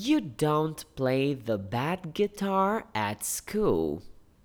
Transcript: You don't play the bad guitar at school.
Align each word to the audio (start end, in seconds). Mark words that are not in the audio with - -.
You 0.00 0.20
don't 0.20 0.84
play 0.94 1.34
the 1.34 1.58
bad 1.58 2.14
guitar 2.14 2.86
at 2.94 3.24
school. 3.24 4.04